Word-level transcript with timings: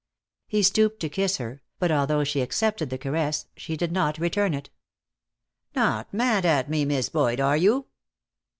He 0.47 0.63
stooped 0.63 0.99
to 1.01 1.09
kiss 1.09 1.37
her, 1.37 1.61
but 1.77 1.91
although 1.91 2.23
she 2.23 2.41
accepted 2.41 2.89
the 2.89 2.97
caress, 2.97 3.45
she 3.55 3.77
did 3.77 3.91
not 3.91 4.17
return 4.17 4.55
it. 4.55 4.71
"Not 5.75 6.11
mad 6.11 6.43
at 6.43 6.67
me, 6.71 6.85
Miss 6.85 7.07
Boyd, 7.09 7.39
are 7.39 7.55
you?" 7.55 7.85